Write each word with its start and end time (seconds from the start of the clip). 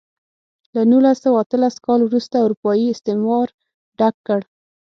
له 0.75 0.81
نولس 0.91 1.17
سوه 1.25 1.37
اتلس 1.43 1.75
کال 1.85 1.99
وروسته 2.03 2.35
اروپايي 2.39 2.87
استعمار 2.91 3.47
ډک 3.97 4.15
کړ. 4.27 4.41